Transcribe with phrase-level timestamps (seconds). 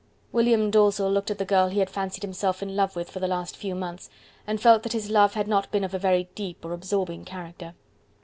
[0.31, 3.27] William Dalzell looked at the girl he had fancied himself in love with for the
[3.27, 4.09] last few months,
[4.47, 7.75] and felt that his love had not been of a very deep or absorbing character.